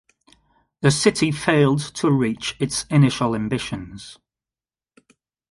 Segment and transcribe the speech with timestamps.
[0.81, 4.17] The city failed to reach its initial ambitions.